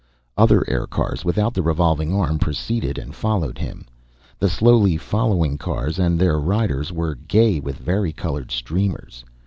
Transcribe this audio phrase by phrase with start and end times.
[0.35, 3.85] Other aircars, without the revolving arm, preceded and followed him.
[4.39, 9.23] The slowly floating cars and their riders were gay with varicolored streamers.